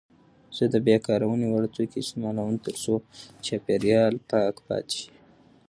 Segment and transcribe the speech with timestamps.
[0.57, 2.93] زه د بیاکارونې وړ توکي استعمالوم ترڅو
[3.45, 5.11] چاپیریال پاک پاتې شي.